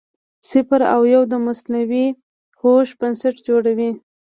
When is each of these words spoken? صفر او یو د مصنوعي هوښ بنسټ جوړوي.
صفر 0.51 0.81
او 0.93 1.01
یو 1.13 1.21
د 1.31 1.33
مصنوعي 1.45 2.07
هوښ 2.59 2.89
بنسټ 2.99 3.35
جوړوي. 3.47 3.91